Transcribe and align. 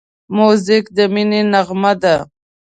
موزیک 0.35 0.85
د 0.95 0.99
مینې 1.13 1.41
نغمه 1.53 1.93
ده. 2.01 2.15